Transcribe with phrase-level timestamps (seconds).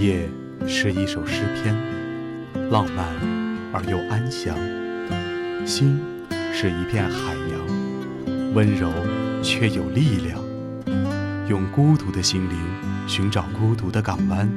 [0.00, 0.26] 夜
[0.66, 1.76] 是一首诗篇，
[2.70, 3.04] 浪漫
[3.70, 4.56] 而又安详；
[5.66, 6.00] 心
[6.54, 8.90] 是一片海洋，温柔
[9.42, 10.40] 却有力量。
[11.50, 12.56] 用孤独的心灵
[13.06, 14.50] 寻找孤独的港湾。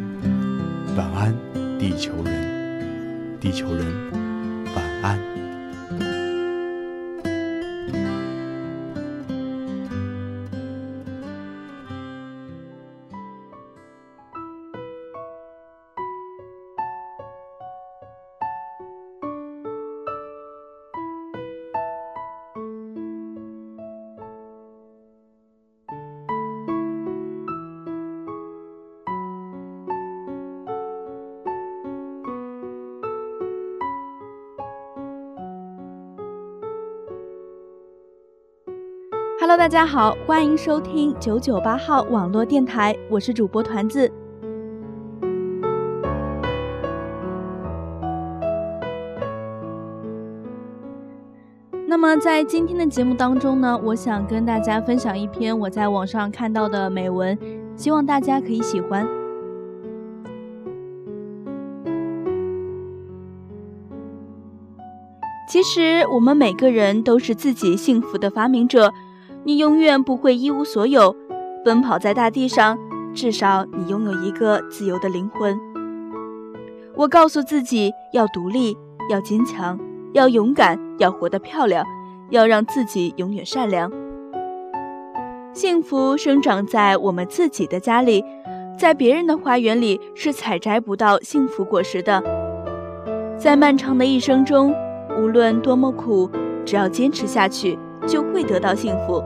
[0.95, 1.35] 晚安，
[1.77, 3.85] 地球人，地球人，
[4.73, 5.32] 晚安。
[39.53, 44.11] Hello，大家好，欢迎收听九九八号网络电台，我是主播团子。
[51.85, 57.37] 那么在今天的节目当中呢，我想跟大家分享一篇我在网上看到的美文，
[57.75, 59.07] 希望大家可以喜欢。
[65.47, 68.91] 其实我们每个人都是自己幸福的发明者。
[69.45, 71.15] 你永远不会一无所有，
[71.65, 72.77] 奔跑在大地上，
[73.13, 75.59] 至少你拥有一个自由的灵魂。
[76.95, 78.77] 我告诉自己要独立，
[79.09, 79.77] 要坚强，
[80.13, 81.85] 要勇敢，要活得漂亮，
[82.29, 83.91] 要让自己永远善良。
[85.53, 88.23] 幸福生长在我们自己的家里，
[88.77, 92.23] 在别人的花园里是采摘不到幸福果实的。
[93.37, 94.73] 在漫长的一生中，
[95.17, 96.29] 无论多么苦，
[96.65, 97.77] 只要坚持下去。
[98.07, 99.23] 就会得到幸福。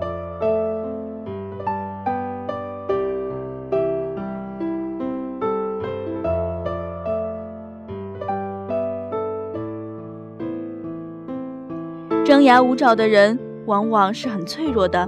[12.25, 15.07] 张牙舞爪的人往往是很脆弱的，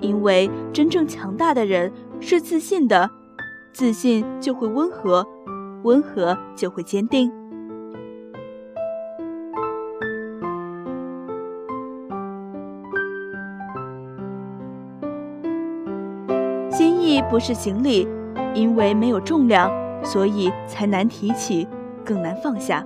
[0.00, 3.10] 因为真正强大的人是自信的，
[3.72, 5.26] 自信就会温和，
[5.82, 7.39] 温和就会坚定。
[17.30, 18.06] 不是行李，
[18.52, 19.72] 因为没有重量，
[20.04, 21.66] 所以才难提起，
[22.04, 22.84] 更难放下。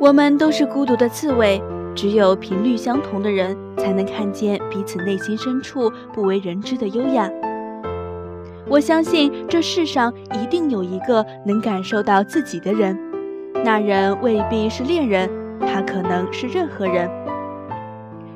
[0.00, 1.62] 我们都是孤独的刺猬，
[1.94, 7.30] 只有频率相同的人，才能看见彼此内心深处不为人知的优雅。
[8.68, 12.98] 我相信这世上一定有一个能感受到自己的人，
[13.64, 15.28] 那人未必是恋人，
[15.60, 17.08] 他可能是任何人。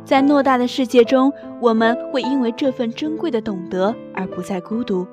[0.06, 5.04] 在偌大的世界中，我们会因为这份珍贵的懂得而不再孤独。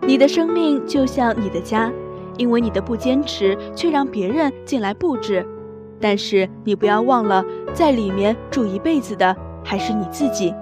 [0.00, 1.92] 你的生命就像你的家，
[2.38, 5.46] 因为你的不坚持，却让别人进来布置。
[6.00, 10.52] 但是你不要忘了，在里面住一辈子的还是你自己。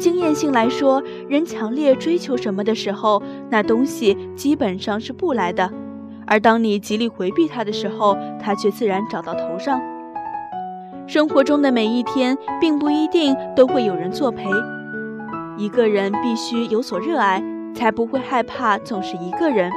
[0.00, 5.68] 经验性来说，人强烈追求什么的时候，那东西基本上是不来的；
[6.26, 9.78] 而当你极力回避它的时候，它却自然找到头上。
[11.06, 14.48] 生活中的每一天，并不一定都会有人作陪。
[15.58, 17.42] 一个人必须有所热爱，
[17.74, 19.70] 才不会害怕总是一个人。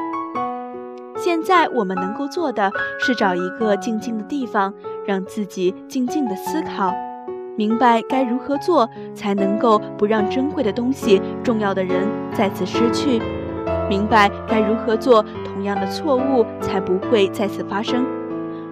[1.17, 4.73] 现在我们能够做的是找一个静静的地方，
[5.05, 6.94] 让自己静静的思考。
[7.56, 13.22] 明白该如何做才能够不让珍贵的东西、重要的人再次失去；
[13.88, 18.06] 明白该如何做，同样的错误才不会再次发生。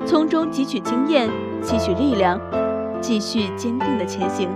[0.04, 1.30] 从中汲取经验，
[1.62, 2.40] 吸取力量，
[3.00, 4.50] 继续坚定的前行。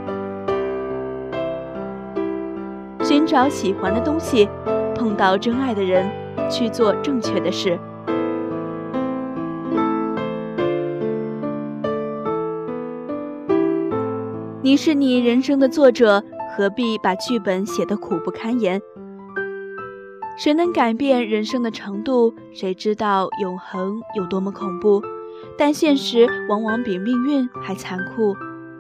[3.03, 4.50] 寻找喜欢的东西，
[4.96, 6.10] 碰到真爱的人，
[6.50, 7.80] 去做正确的事。
[14.65, 16.23] 你是你人生的作者，
[16.57, 18.81] 何必把剧本写得苦不堪言？
[20.39, 22.33] 谁能改变人生的程度？
[22.51, 25.03] 谁知道永恒有多么恐怖？
[25.56, 28.35] 但现实往往比命运还残酷，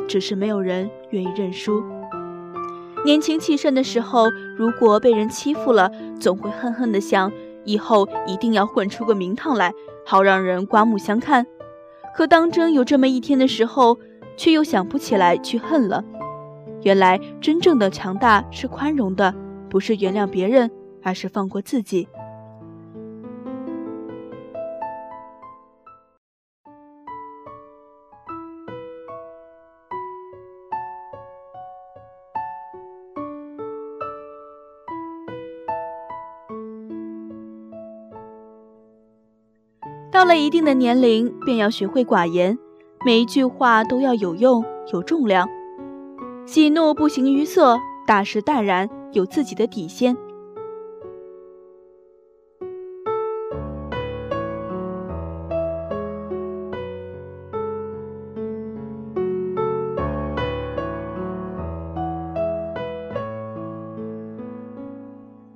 [0.07, 1.83] 只是没有人愿意认输。
[3.05, 7.31] 年轻气盛的时候，如果被人欺负了，总会恨恨地想，
[7.63, 9.71] 以后一定要混出个名堂来，
[10.03, 11.45] 好让人刮目相看。
[12.15, 13.99] 可当真有这么一天的时候，
[14.37, 16.03] 却又想不起来去恨了。
[16.83, 19.33] 原来真正的强大是宽容的，
[19.69, 20.69] 不是原谅别人，
[21.01, 22.07] 而是放过自己。
[40.11, 42.57] 到了一定的年龄，便要学会寡言，
[43.05, 45.47] 每一句话都要有用、有重量。
[46.47, 50.17] 喜怒不形于色，大事淡然，有自己的底线。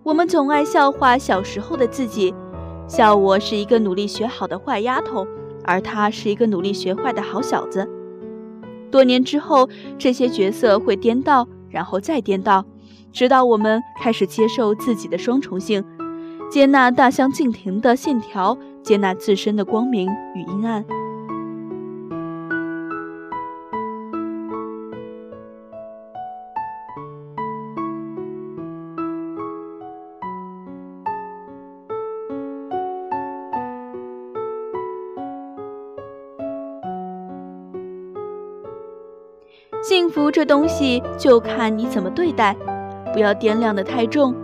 [0.03, 2.31] 我们总爱笑话小时候的自己。
[2.87, 5.25] 笑我是一个努力学好的坏丫头，
[5.69, 7.87] 而他是一个努力学坏的好小子。
[8.89, 9.69] 多年之后，
[9.99, 12.65] 这些角色会颠倒，然后再颠倒，
[13.11, 15.85] 直到我们开始接受自己的双重性，
[16.49, 20.83] 接纳大相径庭的线条，接纳自身的光明与阴暗。
[39.81, 42.55] 幸福这东西就看你怎么对待，
[43.13, 44.35] 不要掂量的太重。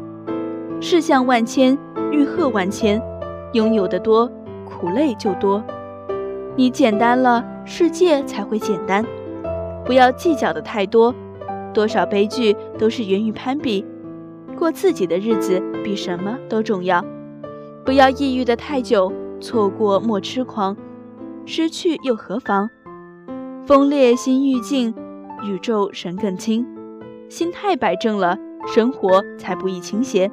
[0.79, 1.77] 世相万千，
[2.09, 3.01] 欲壑万千，
[3.51, 4.31] 拥有的多，
[4.63, 5.61] 苦累就多。
[6.55, 9.05] 你简单了，世界才会简单。
[9.83, 11.13] 不要计较的太多，
[11.73, 13.85] 多少悲剧都是源于攀比。
[14.57, 17.03] 过自己的日子比什么都重要。
[17.83, 19.11] 不要抑郁的太久，
[19.41, 20.77] 错过莫痴狂，
[21.45, 22.69] 失去又何妨？
[23.65, 24.95] 风烈心欲静。
[25.43, 26.65] 宇宙神更轻，
[27.29, 28.37] 心态摆正了，
[28.73, 30.31] 生活才不易倾斜。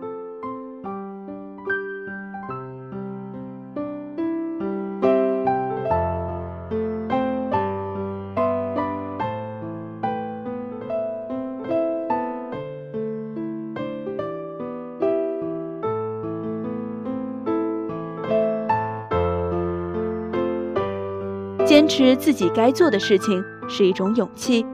[21.64, 24.66] 坚持自己该做的事情是一种勇气。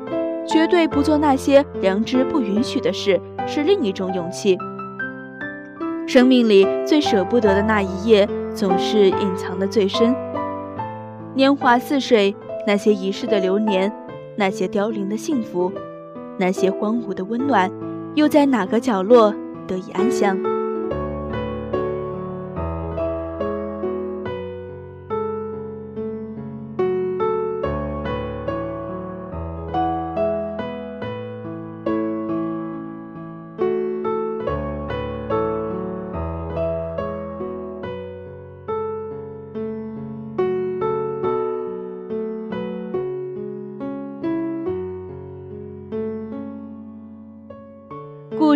[0.48, 4.56] 绝对不做那些良知不允许的事，是另一种勇气。
[6.06, 10.16] 生命里最舍不得的那一页，总是隐藏的最深。
[11.34, 12.34] 年华似水，
[12.66, 13.92] 那些遗失的流年，
[14.36, 15.70] 那些凋零的幸福，
[16.38, 17.70] 那些荒芜的温暖，
[18.14, 19.34] 又在哪个角落
[19.66, 20.57] 得以安详？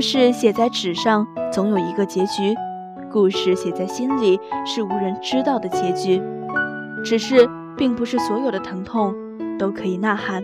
[0.03, 2.55] 事写在纸上，总有一个结局；
[3.11, 6.21] 故事写在心里，是无人知道的结局。
[7.05, 9.15] 只是，并不是所有的疼痛
[9.59, 10.43] 都可以呐喊。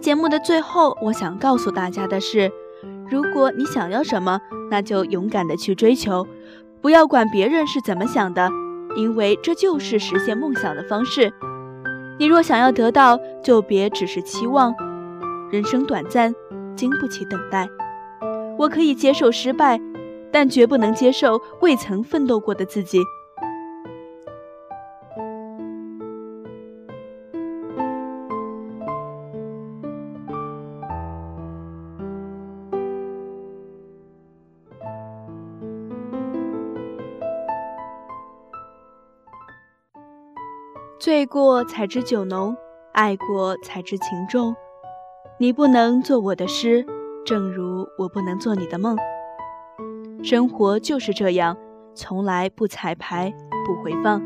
[0.00, 2.50] 节目的最后，我想告诉大家的是：
[3.10, 4.40] 如果你想要什么，
[4.70, 6.26] 那就勇敢的去追求，
[6.80, 8.50] 不要管别人是怎么想的，
[8.96, 11.30] 因为这就是实现梦想的方式。
[12.18, 14.74] 你若想要得到，就别只是期望。
[15.50, 16.34] 人生短暂，
[16.74, 17.68] 经不起等待。
[18.58, 19.78] 我可以接受失败，
[20.32, 23.02] 但绝不能接受未曾奋斗过的自己。
[41.10, 42.56] 醉过才知酒浓
[42.92, 44.54] 爱过才知情重。
[45.38, 46.86] 你不能做我的诗
[47.26, 48.96] 正如我不能做你的梦。
[50.22, 51.56] 生活就是这样
[51.96, 53.34] 从来不彩排
[53.66, 54.22] 不回放。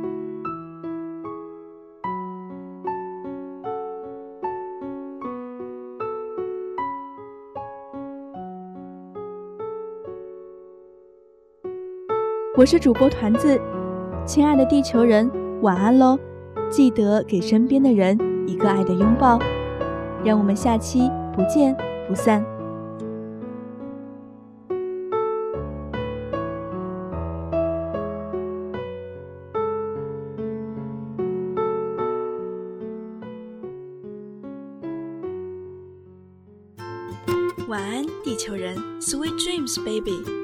[12.59, 13.59] 我是主播团子
[14.27, 15.31] 亲爱的地球人
[15.63, 16.19] 晚安喽
[16.71, 19.39] 记得给身边的人一个爱的拥抱，
[20.25, 21.77] 让我们下期不见
[22.09, 22.45] 不散。
[37.67, 40.44] 晚安，地球人，Sweet dreams, baby。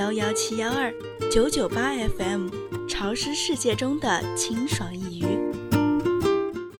[0.00, 0.90] 幺幺七幺二，
[1.30, 2.48] 九九八 FM，
[2.88, 5.09] 潮湿世界中的清爽一。